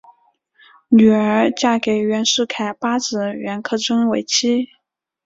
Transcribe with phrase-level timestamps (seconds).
[0.89, 4.67] 女儿嫁给袁世凯八子袁克轸为妻。